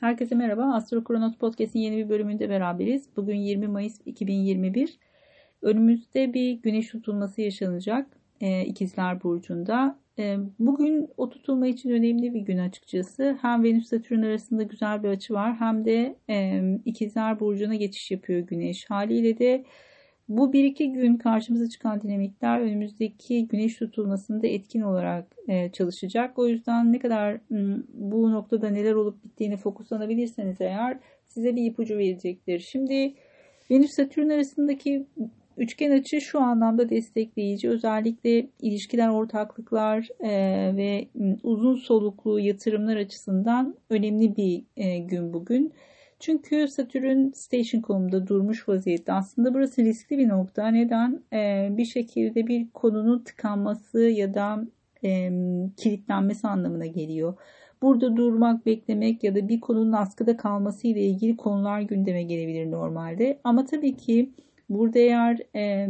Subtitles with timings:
[0.00, 0.74] Herkese merhaba.
[0.74, 3.08] Astro Kronos Podcast'in yeni bir bölümünde beraberiz.
[3.16, 4.98] Bugün 20 Mayıs 2021.
[5.62, 8.06] Önümüzde bir güneş tutulması yaşanacak
[8.40, 9.98] e, İkizler Burcu'nda.
[10.18, 13.38] E, bugün o tutulma için önemli bir gün açıkçası.
[13.42, 18.40] Hem Venüs Satürn arasında güzel bir açı var hem de e, İkizler Burcu'na geçiş yapıyor
[18.40, 18.90] güneş.
[18.90, 19.64] Haliyle de
[20.28, 26.38] bu bir iki gün karşımıza çıkan dinamikler önümüzdeki güneş tutulmasında etkin olarak e, çalışacak.
[26.38, 27.40] O yüzden ne kadar
[27.94, 32.58] bu noktada neler olup bittiğini fokuslanabilirseniz eğer size bir ipucu verecektir.
[32.58, 33.14] Şimdi
[33.70, 35.06] Venüs Satürn arasındaki
[35.56, 37.70] üçgen açı şu anlamda destekleyici.
[37.70, 40.30] Özellikle ilişkiler, ortaklıklar e,
[40.76, 41.08] ve
[41.42, 45.72] uzun soluklu yatırımlar açısından önemli bir e, gün bugün.
[46.20, 49.12] Çünkü Satürn station konumda durmuş vaziyette.
[49.12, 50.68] Aslında burası riskli bir nokta.
[50.68, 51.22] Neden?
[51.32, 54.64] Ee, bir şekilde bir konunun tıkanması ya da
[55.04, 55.30] e,
[55.76, 57.34] kilitlenmesi anlamına geliyor.
[57.82, 63.40] Burada durmak, beklemek ya da bir konunun askıda kalması ile ilgili konular gündeme gelebilir normalde.
[63.44, 64.32] Ama tabii ki
[64.68, 65.88] burada eğer e,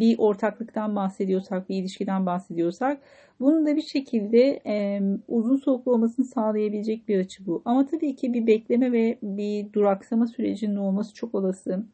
[0.00, 2.98] bir ortaklıktan bahsediyorsak, bir ilişkiden bahsediyorsak
[3.40, 7.62] bunun da bir şekilde e, uzun soluklu olmasını sağlayabilecek bir açı bu.
[7.64, 11.84] Ama tabii ki bir bekleme ve bir duraksama sürecinin olması çok olası.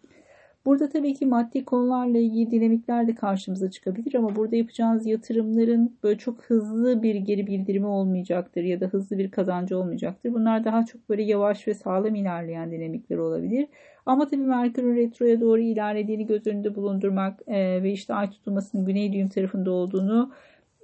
[0.66, 6.18] Burada tabii ki maddi konularla ilgili dinamikler de karşımıza çıkabilir ama burada yapacağınız yatırımların böyle
[6.18, 10.34] çok hızlı bir geri bildirimi olmayacaktır ya da hızlı bir kazancı olmayacaktır.
[10.34, 13.68] Bunlar daha çok böyle yavaş ve sağlam ilerleyen dinamikler olabilir.
[14.06, 19.12] Ama tabii Merkür'ün retroya doğru ilerlediğini göz önünde bulundurmak e, ve işte ay tutulmasının güney
[19.12, 20.32] düğüm tarafında olduğunu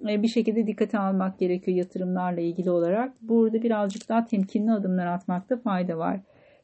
[0.09, 3.13] e, bir şekilde dikkate almak gerekiyor yatırımlarla ilgili olarak.
[3.23, 6.21] Burada birazcık daha temkinli adımlar atmakta fayda var.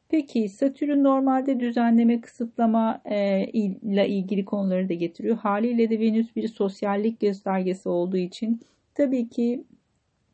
[0.09, 5.37] Peki Satürn normalde düzenleme, kısıtlama e, ile ilgili konuları da getiriyor.
[5.37, 8.61] Haliyle de Venüs bir sosyallik göstergesi olduğu için
[8.95, 9.63] tabii ki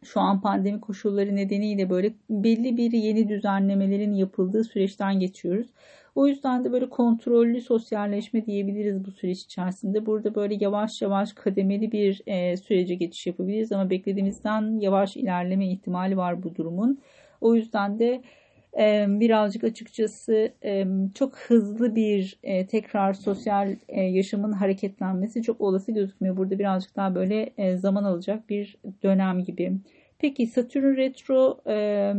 [0.03, 5.67] şu an pandemi koşulları nedeniyle böyle belli bir yeni düzenlemelerin yapıldığı süreçten geçiyoruz.
[6.15, 10.05] O yüzden de böyle kontrollü sosyalleşme diyebiliriz bu süreç içerisinde.
[10.05, 16.17] Burada böyle yavaş yavaş kademeli bir e, sürece geçiş yapabiliriz ama beklediğimizden yavaş ilerleme ihtimali
[16.17, 16.99] var bu durumun.
[17.41, 18.21] O yüzden de
[18.79, 26.37] e, birazcık açıkçası e, çok hızlı bir e, tekrar sosyal yaşamın hareketlenmesi çok olası gözükmüyor.
[26.37, 29.73] Burada birazcık daha böyle zaman alacak bir dönem gibi.
[30.19, 31.59] Peki Satürn retro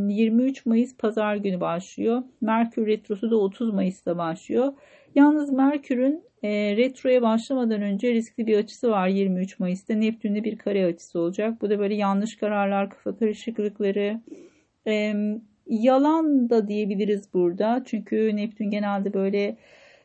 [0.09, 2.23] 23 Mayıs pazar günü başlıyor.
[2.41, 4.73] Merkür retrosu da 30 Mayıs'ta başlıyor.
[5.15, 6.23] Yalnız Merkür'ün
[6.77, 9.93] retroya başlamadan önce riskli bir açısı var 23 Mayıs'ta.
[9.93, 11.61] Neptün'de bir kare açısı olacak.
[11.61, 14.21] Bu da böyle yanlış kararlar, kafa karışıklıkları,
[15.67, 17.83] yalan da diyebiliriz burada.
[17.85, 19.57] Çünkü Neptün genelde böyle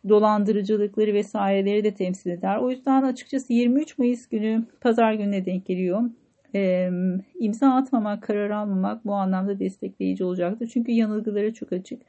[0.08, 2.56] dolandırıcılıkları vesaireleri de temsil eder.
[2.56, 6.00] O yüzden açıkçası 23 Mayıs günü pazar gününe denk geliyor
[6.54, 6.90] e,
[7.40, 10.70] imza atmamak, karar almamak bu anlamda destekleyici olacaktır.
[10.72, 12.02] Çünkü yanılgıları çok açık.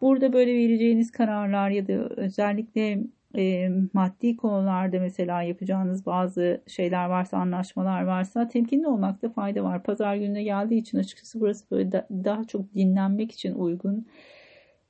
[0.00, 3.00] Burada böyle vereceğiniz kararlar ya da özellikle
[3.36, 9.82] e, maddi konularda mesela yapacağınız bazı şeyler varsa, anlaşmalar varsa temkinli olmakta fayda var.
[9.82, 14.06] Pazar gününe geldiği için açıkçası burası böyle da, daha çok dinlenmek için uygun.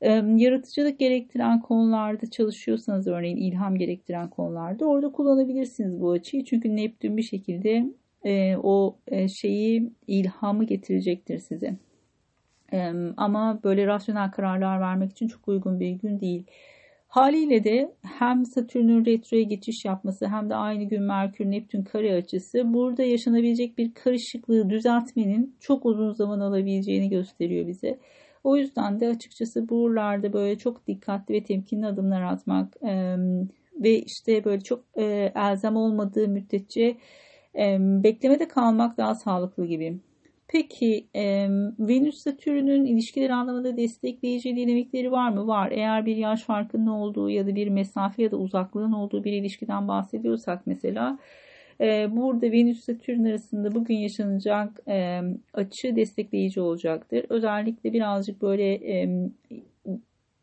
[0.00, 6.44] E, yaratıcılık gerektiren konularda çalışıyorsanız örneğin ilham gerektiren konularda orada kullanabilirsiniz bu açıyı.
[6.44, 7.86] Çünkü Neptün bir şekilde
[8.25, 11.76] e, o e, şeyi ilhamı getirecektir size.
[12.72, 16.44] E, ama böyle rasyonel kararlar vermek için çok uygun bir gün değil.
[17.08, 22.75] Haliyle de hem Satürn'ün retroya geçiş yapması hem de aynı gün Merkür Neptün kare açısı
[22.75, 27.98] burada yaşanabilecek bir karışıklığı düzeltmenin çok uzun zaman alabileceğini gösteriyor bize.
[28.44, 33.16] O yüzden de açıkçası buralarda böyle çok dikkatli ve temkinli adımlar atmak e,
[33.82, 36.97] ve işte böyle çok e, elzem olmadığı müddetçe
[37.59, 39.99] e, beklemede kalmak daha sağlıklı gibi.
[40.49, 45.47] Peki e, Venüs Satürn'ün ilişkiler anlamında destekleyici dinamikleri var mı?
[45.47, 45.71] Var.
[45.71, 49.88] Eğer bir yaş farkının olduğu ya da bir mesafe ya da uzaklığın olduğu bir ilişkiden
[49.88, 51.19] bahsediyorsak mesela
[51.81, 55.21] e, burada Venüs Satürn arasında bugün yaşanacak e,
[55.55, 57.27] açı destekleyici olacaktır.
[57.28, 59.09] Özellikle birazcık böyle e,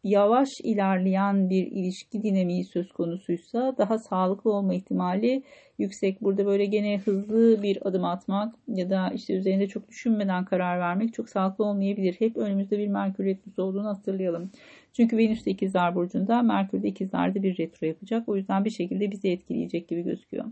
[0.04, 5.44] yavaş ilerleyen bir ilişki dinamiği söz konusuysa daha sağlıklı olma ihtimali
[5.78, 6.22] yüksek.
[6.22, 11.14] Burada böyle gene hızlı bir adım atmak ya da işte üzerinde çok düşünmeden karar vermek
[11.14, 12.16] çok sağlıklı olmayabilir.
[12.20, 14.52] Hep önümüzde bir Merkür retrosu olduğunu hatırlayalım.
[14.94, 18.30] Çünkü Venüs de ikizler burcunda, Merkür de ikizlerde bir retro yapacak.
[18.30, 20.46] O yüzden bir şekilde bizi etkileyecek gibi gözüküyor.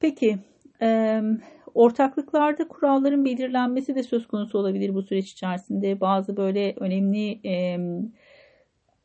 [0.00, 0.38] Peki,
[0.82, 1.20] e,
[1.74, 6.00] ortaklıklarda kuralların belirlenmesi de söz konusu olabilir bu süreç içerisinde.
[6.00, 7.78] Bazı böyle önemli e,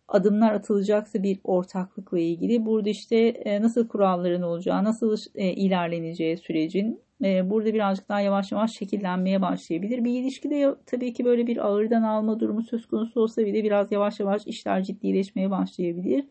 [0.07, 7.01] adımlar atılacaksa bir ortaklıkla ilgili burada işte e, nasıl kuralların olacağı, nasıl e, ilerleneceği sürecin
[7.23, 10.03] e, burada birazcık daha yavaş yavaş şekillenmeye başlayabilir.
[10.03, 14.19] Bir ilişkide tabii ki böyle bir ağırdan alma durumu söz konusu olsa bile biraz yavaş
[14.19, 16.25] yavaş işler ciddileşmeye başlayabilir.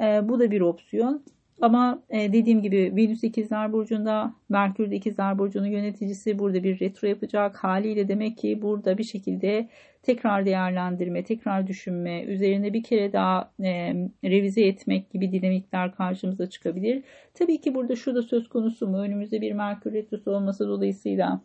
[0.00, 1.24] Bu da bir opsiyon.
[1.60, 7.08] Ama e, dediğim gibi Venüs ikizler burcunda, Merkür de ikizler burcunun yöneticisi burada bir retro
[7.08, 7.56] yapacak.
[7.56, 9.68] Haliyle demek ki burada bir şekilde
[10.02, 13.94] tekrar değerlendirme, tekrar düşünme, üzerine bir kere daha e,
[14.24, 17.02] revize etmek gibi dinamikler karşımıza çıkabilir.
[17.34, 18.98] Tabii ki burada şu da söz konusu mu?
[18.98, 21.40] Önümüzde bir Merkür retrosu olması dolayısıyla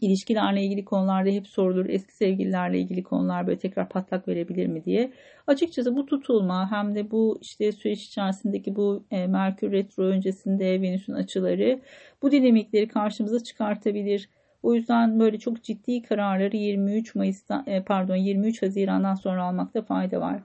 [0.00, 1.86] ilişkilerle ilgili konularda hep sorulur.
[1.88, 5.12] Eski sevgililerle ilgili konular böyle tekrar patlak verebilir mi diye.
[5.46, 11.12] Açıkçası bu tutulma hem de bu işte süreç içerisindeki bu e, Merkür retro öncesinde Venüs'ün
[11.12, 11.80] açıları
[12.22, 14.28] bu dinamikleri karşımıza çıkartabilir.
[14.62, 20.20] O yüzden böyle çok ciddi kararları 23 Mayıs'ta e, pardon 23 Haziran'dan sonra almakta fayda
[20.20, 20.42] var.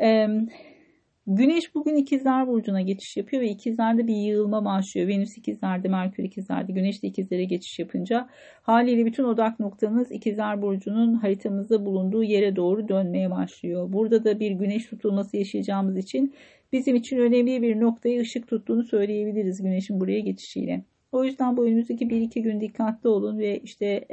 [0.00, 0.28] E,
[1.28, 5.08] Güneş bugün ikizler burcuna geçiş yapıyor ve ikizlerde bir yığılma başlıyor.
[5.08, 8.28] Venüs ikizlerde, Merkür ikizlerde, Güneş de ikizlere geçiş yapınca
[8.62, 13.92] haliyle bütün odak noktamız ikizler burcunun haritamızda bulunduğu yere doğru dönmeye başlıyor.
[13.92, 16.34] Burada da bir güneş tutulması yaşayacağımız için
[16.72, 20.84] bizim için önemli bir noktaya ışık tuttuğunu söyleyebiliriz güneşin buraya geçişiyle.
[21.16, 24.04] O yüzden bu önümüzdeki 1-2 gün dikkatli olun ve işte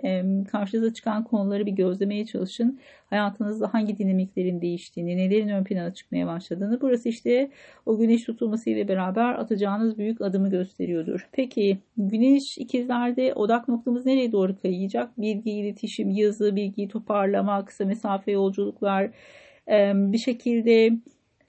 [0.52, 2.80] karşınıza çıkan konuları bir gözlemeye çalışın.
[3.10, 6.82] Hayatınızda hangi dinamiklerin değiştiğini, nelerin ön plana çıkmaya başladığını.
[6.82, 7.50] Burası işte
[7.86, 11.30] o güneş tutulması ile beraber atacağınız büyük adımı gösteriyordur.
[11.32, 15.22] Peki güneş ikizlerde odak noktamız nereye doğru kayacak?
[15.22, 19.12] Bilgi, iletişim, yazı, bilgiyi toparlama, kısa mesafe yolculuklar,
[19.94, 20.92] bir şekilde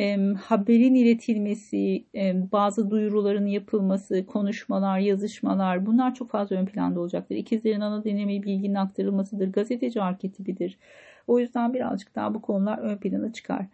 [0.00, 7.36] e, haberin iletilmesi, e, bazı duyuruların yapılması, konuşmalar, yazışmalar bunlar çok fazla ön planda olacaktır.
[7.36, 9.52] İkizlerin ana dinamiği bilginin aktarılmasıdır.
[9.52, 10.78] Gazeteci arketipidir.
[11.26, 13.66] O yüzden birazcık daha bu konular ön plana çıkar.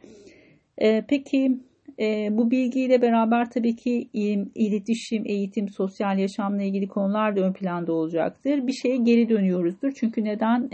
[0.78, 1.60] E, peki
[2.30, 4.08] bu bilgiyle beraber tabii ki
[4.54, 8.66] iletişim, eğitim, sosyal yaşamla ilgili konular da ön planda olacaktır.
[8.66, 9.92] Bir şeye geri dönüyoruzdur.
[9.92, 10.68] Çünkü neden?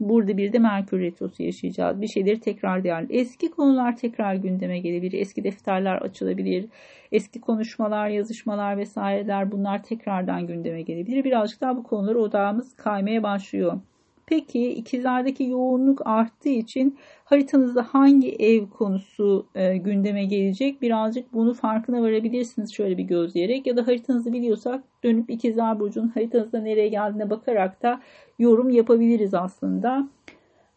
[0.00, 2.00] Burada bir de Merkür Retrosu yaşayacağız.
[2.00, 3.06] Bir şeyleri tekrar değerli.
[3.10, 5.20] Eski konular tekrar gündeme gelebilir.
[5.20, 6.66] Eski defterler açılabilir.
[7.12, 11.24] Eski konuşmalar, yazışmalar vesaireler bunlar tekrardan gündeme gelebilir.
[11.24, 13.80] Birazcık daha bu konulara odağımız kaymaya başlıyor.
[14.26, 22.02] Peki ikizlerdeki yoğunluk arttığı için haritanızda hangi ev konusu e, gündeme gelecek birazcık bunu farkına
[22.02, 27.82] varabilirsiniz şöyle bir gözleyerek ya da haritanızı biliyorsak dönüp ikizler burcunun haritanızda nereye geldiğine bakarak
[27.82, 28.00] da
[28.38, 30.08] yorum yapabiliriz aslında.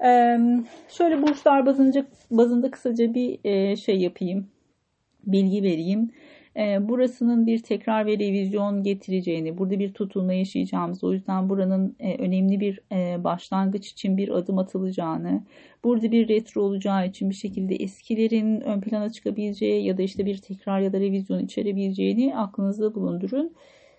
[0.04, 0.38] E,
[0.90, 4.48] şöyle burçlar bazında, bazında kısaca bir e, şey yapayım
[5.28, 6.12] bilgi vereyim.
[6.58, 12.18] Ee, burasının bir tekrar ve revizyon getireceğini, burada bir tutulma yaşayacağımız, o yüzden buranın e,
[12.18, 15.44] önemli bir e, başlangıç için bir adım atılacağını,
[15.84, 20.38] burada bir retro olacağı için bir şekilde eskilerin ön plana çıkabileceği ya da işte bir
[20.38, 23.54] tekrar ya da revizyon içerebileceğini aklınızda bulundurun.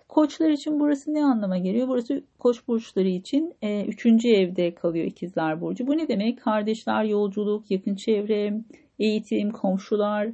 [0.09, 1.87] Koçlar için burası ne anlama geliyor?
[1.87, 5.87] Burası koç burçları için e, üçüncü evde kalıyor ikizler burcu.
[5.87, 6.41] Bu ne demek?
[6.41, 8.53] Kardeşler, yolculuk, yakın çevre,
[8.99, 10.29] eğitim, komşular,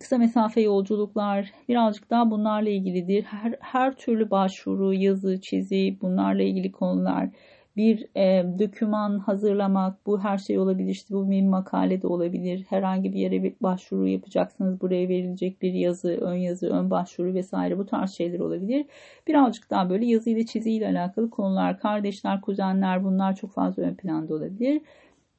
[0.00, 3.22] kısa mesafe yolculuklar birazcık daha bunlarla ilgilidir.
[3.22, 7.28] Her, her türlü başvuru, yazı, çizi bunlarla ilgili konular.
[7.76, 10.90] Bir e, döküman hazırlamak bu her şey olabilir.
[10.90, 12.64] İşte bu bir makale de olabilir.
[12.68, 14.80] Herhangi bir yere bir başvuru yapacaksınız.
[14.80, 18.86] Buraya verilecek bir yazı, ön yazı, ön başvuru vesaire bu tarz şeyler olabilir.
[19.28, 21.78] Birazcık daha böyle yazı ile çizi ile alakalı konular.
[21.78, 24.82] Kardeşler, kuzenler bunlar çok fazla ön planda olabilir.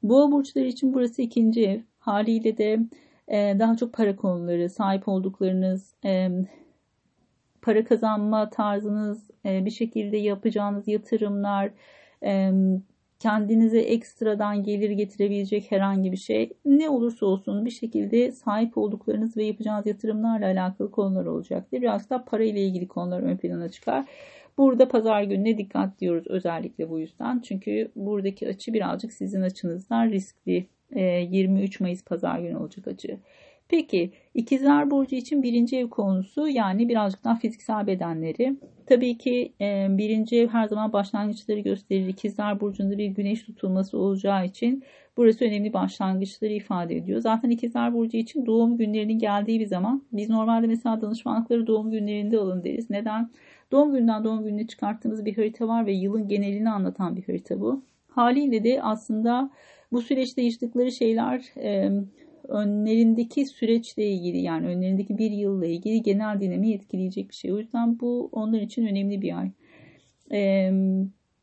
[0.02, 1.80] Boğa burçları için burası ikinci ev.
[1.98, 2.80] Haliyle de
[3.28, 5.94] ee, daha çok para konuları, sahip olduklarınız,
[7.62, 11.70] para kazanma tarzınız, e, bir şekilde yapacağınız yatırımlar,
[13.22, 19.44] kendinize ekstradan gelir getirebilecek herhangi bir şey ne olursa olsun bir şekilde sahip olduklarınız ve
[19.44, 21.82] yapacağınız yatırımlarla alakalı konular olacaktır.
[21.82, 24.04] Biraz da para ile ilgili konular ön plana çıkar.
[24.58, 27.40] Burada pazar gününe dikkat diyoruz özellikle bu yüzden.
[27.40, 30.66] Çünkü buradaki açı birazcık sizin açınızdan riskli
[31.00, 33.18] 23 ee, Mayıs pazar günü olacak acı.
[33.68, 38.56] Peki ikizler burcu için birinci ev konusu yani birazcık daha fiziksel bedenleri.
[38.86, 42.08] Tabii ki e, birinci ev her zaman başlangıçları gösterir.
[42.08, 44.84] İkizler burcunda bir güneş tutulması olacağı için
[45.16, 47.20] burası önemli başlangıçları ifade ediyor.
[47.20, 52.38] Zaten ikizler burcu için doğum günlerinin geldiği bir zaman biz normalde mesela danışmanlıkları doğum günlerinde
[52.38, 52.90] alın deriz.
[52.90, 53.30] Neden?
[53.72, 57.82] Doğum günden doğum gününe çıkarttığımız bir harita var ve yılın genelini anlatan bir harita bu.
[58.08, 59.50] Haliyle de aslında
[59.92, 61.90] bu süreçte yaşadıkları şeyler e,
[62.48, 67.52] önlerindeki süreçle ilgili yani önlerindeki bir yılla ilgili genel dinamiği etkileyecek bir şey.
[67.52, 69.50] O yüzden bu onlar için önemli bir ay.
[70.32, 70.70] E,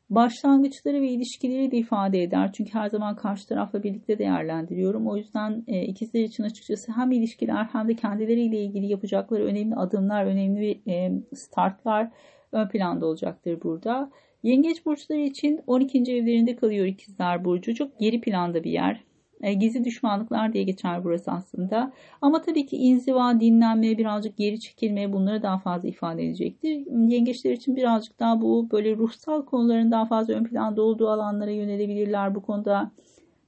[0.10, 2.52] başlangıçları ve ilişkileri de ifade eder.
[2.54, 5.08] Çünkü her zaman karşı tarafla birlikte değerlendiriyorum.
[5.08, 10.26] O yüzden e, ikizler için açıkçası hem ilişkiler hem de kendileriyle ilgili yapacakları önemli adımlar,
[10.26, 12.12] önemli e, startlar
[12.52, 14.12] ön planda olacaktır burada.
[14.44, 16.00] Yengeç burçları için 12.
[16.00, 17.76] evlerinde kalıyor ikizler burcu.
[17.76, 19.04] Çok geri planda bir yer.
[19.42, 21.92] E, gizli düşmanlıklar diye geçer burası aslında.
[22.22, 26.86] Ama tabii ki inziva, dinlenme, birazcık geri çekilme bunları daha fazla ifade edecektir.
[27.08, 32.36] Yengeçler için birazcık daha bu böyle ruhsal konuların daha fazla ön planda olduğu alanlara yönelebilirler.
[32.36, 32.92] Bu konuda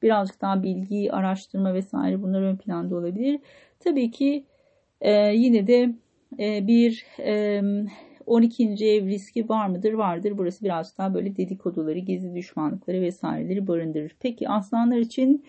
[0.01, 3.39] birazcık daha bilgi, araştırma vesaire bunlar ön planda olabilir.
[3.79, 4.45] Tabii ki
[5.01, 5.95] e, yine de
[6.39, 7.61] e, bir e,
[8.31, 8.85] 12.
[8.85, 9.93] ev riski var mıdır?
[9.93, 10.37] Vardır.
[10.37, 14.15] Burası birazcık daha böyle dedikoduları, gizli düşmanlıkları vesaireleri barındırır.
[14.19, 15.45] Peki aslanlar için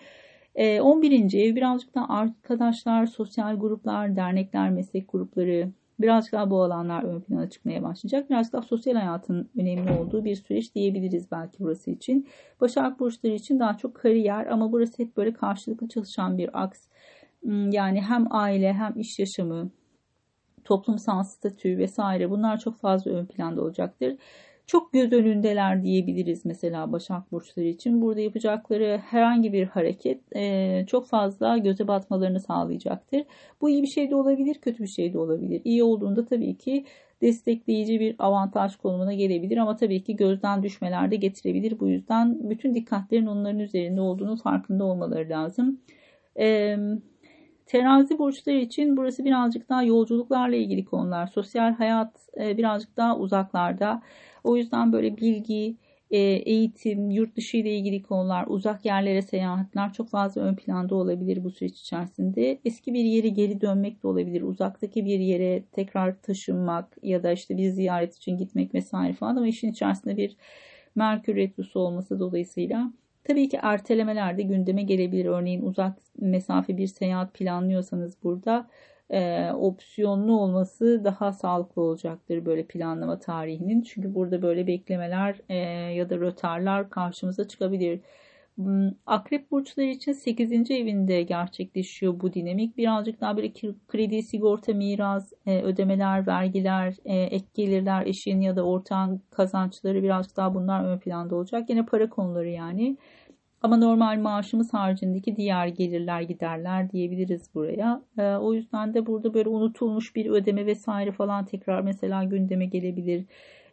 [0.55, 1.33] 11.
[1.33, 7.21] Ee, ev birazcık da arkadaşlar, sosyal gruplar, dernekler, meslek grupları birazcık daha bu alanlar ön
[7.21, 8.29] plana çıkmaya başlayacak.
[8.29, 12.27] Biraz daha sosyal hayatın önemli olduğu bir süreç diyebiliriz belki burası için.
[12.61, 16.87] Başak burçları için daha çok kariyer ama burası hep böyle karşılıklı çalışan bir aks.
[17.43, 19.71] Hmm, yani hem aile hem iş yaşamı,
[20.65, 24.17] toplumsal statü vesaire bunlar çok fazla ön planda olacaktır
[24.67, 28.01] çok göz önündeler diyebiliriz mesela Başak Burçları için.
[28.01, 33.23] Burada yapacakları herhangi bir hareket e, çok fazla göze batmalarını sağlayacaktır.
[33.61, 35.61] Bu iyi bir şey de olabilir, kötü bir şey de olabilir.
[35.65, 36.85] İyi olduğunda tabii ki
[37.21, 41.79] destekleyici bir avantaj konumuna gelebilir ama tabii ki gözden düşmeler de getirebilir.
[41.79, 45.81] Bu yüzden bütün dikkatlerin onların üzerinde olduğunu farkında olmaları lazım.
[46.39, 46.77] E,
[47.65, 51.27] terazi burçları için burası birazcık daha yolculuklarla ilgili konular.
[51.27, 54.01] Sosyal hayat e, birazcık daha uzaklarda.
[54.43, 55.77] O yüzden böyle bilgi,
[56.11, 61.43] e, eğitim, yurt dışı ile ilgili konular, uzak yerlere seyahatler çok fazla ön planda olabilir
[61.43, 62.59] bu süreç içerisinde.
[62.65, 64.41] Eski bir yere geri dönmek de olabilir.
[64.41, 69.47] Uzaktaki bir yere tekrar taşınmak ya da işte bir ziyaret için gitmek vesaire falan ama
[69.47, 70.35] işin içerisinde bir
[70.95, 72.91] Merkür Retrosu olması dolayısıyla
[73.23, 75.25] Tabii ki ertelemeler de gündeme gelebilir.
[75.25, 78.67] Örneğin uzak mesafe bir seyahat planlıyorsanız burada
[79.09, 83.81] e, opsiyonlu olması daha sağlıklı olacaktır böyle planlama tarihinin.
[83.81, 85.55] Çünkü burada böyle beklemeler e,
[85.93, 87.99] ya da rötarlar karşımıza çıkabilir.
[88.57, 90.71] Hmm, Akrep burçları için 8.
[90.71, 92.77] evinde gerçekleşiyor bu dinamik.
[92.77, 93.53] Birazcık daha böyle
[93.87, 100.37] kredi, sigorta, miras, e, ödemeler, vergiler, e, ek gelirler, eşin ya da ortağın kazançları birazcık
[100.37, 101.69] daha bunlar ön planda olacak.
[101.69, 102.97] Yine para konuları yani.
[103.61, 108.01] Ama normal maaşımız haricindeki diğer gelirler giderler diyebiliriz buraya.
[108.17, 113.25] E, o yüzden de burada böyle unutulmuş bir ödeme vesaire falan tekrar mesela gündeme gelebilir.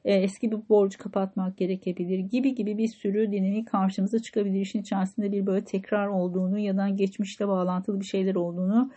[0.04, 4.60] E, eski bir borcu kapatmak gerekebilir gibi gibi bir sürü dinamik karşımıza çıkabilir.
[4.60, 8.90] İşin içerisinde bir böyle tekrar olduğunu ya da geçmişle bağlantılı bir şeyler olduğunu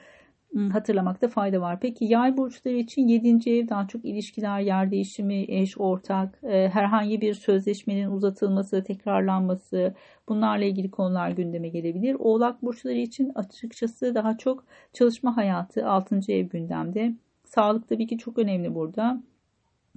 [0.71, 1.79] hatırlamakta fayda var.
[1.79, 3.49] Peki yay burçları için 7.
[3.49, 9.93] ev daha çok ilişkiler, yer değişimi, eş, ortak, e, herhangi bir sözleşmenin uzatılması, tekrarlanması
[10.29, 12.15] bunlarla ilgili konular gündeme gelebilir.
[12.19, 16.19] Oğlak burçları için açıkçası daha çok çalışma hayatı 6.
[16.31, 17.13] ev gündemde.
[17.45, 19.21] Sağlık tabii ki çok önemli burada.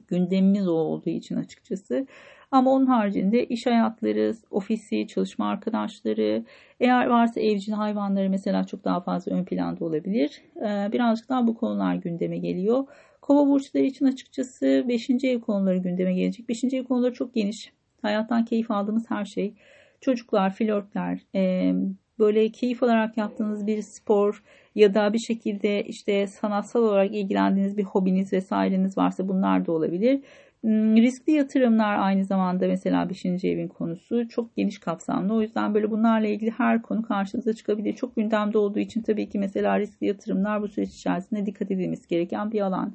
[0.08, 2.06] Gündemimiz o olduğu için açıkçası.
[2.50, 6.44] Ama onun haricinde iş hayatları, ofisi, çalışma arkadaşları,
[6.80, 10.42] eğer varsa evcil hayvanları mesela çok daha fazla ön planda olabilir.
[10.56, 12.84] Ee, birazcık daha bu konular gündeme geliyor.
[13.22, 15.10] Kova burçları için açıkçası 5.
[15.24, 16.48] ev konuları gündeme gelecek.
[16.48, 16.64] 5.
[16.64, 17.72] ev konuları çok geniş.
[18.02, 19.54] Hayattan keyif aldığımız her şey.
[20.00, 21.72] Çocuklar, flörtler, e,
[22.18, 24.42] böyle keyif alarak yaptığınız bir spor
[24.76, 30.20] ya da bir şekilde işte sanatsal olarak ilgilendiğiniz bir hobiniz vesaireniz varsa bunlar da olabilir.
[30.60, 33.26] Hmm, riskli yatırımlar aynı zamanda mesela 5.
[33.48, 35.34] evin konusu çok geniş kapsamlı.
[35.34, 37.92] O yüzden böyle bunlarla ilgili her konu karşınıza çıkabilir.
[37.92, 42.52] Çok gündemde olduğu için tabii ki mesela riskli yatırımlar bu süreç içerisinde dikkat edilmesi gereken
[42.52, 42.94] bir alan.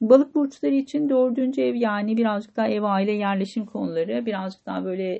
[0.00, 5.14] Balık burçları için dördüncü ev yani birazcık daha ev aile yerleşim konuları birazcık daha böyle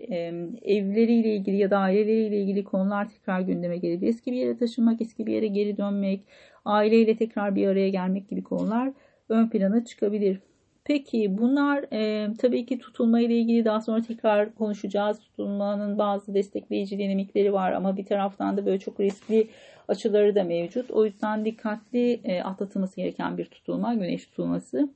[0.63, 4.09] evleriyle ilgili ya da aileleriyle ilgili konular tekrar gündeme gelebilir.
[4.09, 6.25] Eski bir yere taşınmak, eski bir yere geri dönmek,
[6.65, 8.93] aileyle tekrar bir araya gelmek gibi konular
[9.29, 10.41] ön plana çıkabilir.
[10.85, 15.21] Peki bunlar e, tabii ki tutulma ile ilgili daha sonra tekrar konuşacağız.
[15.21, 19.49] Tutulmanın bazı destekleyici dinamikleri var ama bir taraftan da böyle çok riskli
[19.91, 20.91] açıları da mevcut.
[20.91, 24.89] O yüzden dikkatli e, atlatılması gereken bir tutulma, güneş tutulması.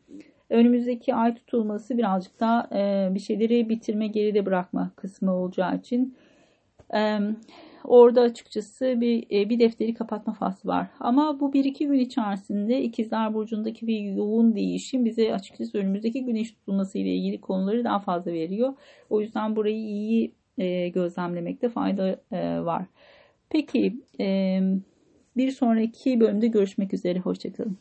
[0.51, 6.17] Önümüzdeki ay tutulması birazcık daha e, bir şeyleri bitirme, geride bırakma kısmı olacağı için
[6.95, 7.19] e,
[7.85, 10.87] Orada açıkçası bir, bir defteri kapatma faslı var.
[11.01, 16.53] Ama bu bir iki gün içerisinde ikizler burcundaki bir yoğun değişim bize açıkçası önümüzdeki güneş
[16.53, 18.75] tutulması ile ilgili konuları daha fazla veriyor.
[19.11, 20.35] O yüzden burayı iyi
[20.93, 22.17] gözlemlemekte fayda
[22.65, 22.85] var.
[23.55, 23.97] Peki
[25.37, 27.19] bir sonraki bölümde görüşmek üzere.
[27.19, 27.79] Hoşçakalın.